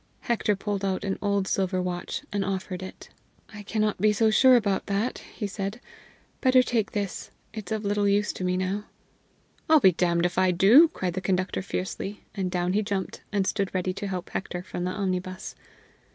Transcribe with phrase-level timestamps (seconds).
[0.21, 3.09] Hector pulled out an old silver watch, and offered it.
[3.53, 5.79] "I cannot be so sure about that," he said.
[6.41, 8.85] "Better take this: it's of little use to me now."
[9.69, 13.45] "I'll be damned if I do!" cried the conductor fiercely, and down he jumped and
[13.45, 15.53] stood ready to help Hector from the omnibus.